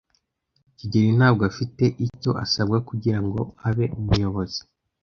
kigeli 0.77 1.09
ntabwo 1.17 1.43
afite 1.51 1.83
icyo 2.05 2.31
asabwa 2.43 2.77
kugirango 2.89 3.39
abe 3.67 3.85
umuyobozi. 3.99 4.61